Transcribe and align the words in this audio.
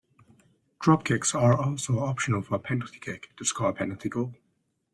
Drop 0.79 1.05
kicks 1.05 1.35
are 1.35 1.55
also 1.61 1.99
optional 1.99 2.41
for 2.41 2.55
a 2.55 2.59
penalty 2.59 2.97
kick 2.97 3.35
to 3.37 3.45
score 3.45 3.69
a 3.69 3.73
penalty 3.73 4.09
goal. 4.09 4.33